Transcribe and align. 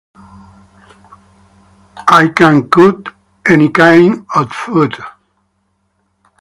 I 2.07 2.29
can 2.35 2.71
cook 2.71 3.13
any 3.47 3.69
kind 3.69 4.25
of 4.33 4.51
food. 4.51 4.95